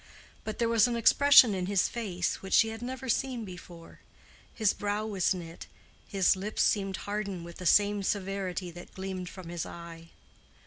[0.43, 3.99] But there was an expression in his face which she had never seen before;
[4.51, 5.67] his brow was knit,
[6.07, 10.09] his lips seemed hardened with the same severity that gleamed from his eye.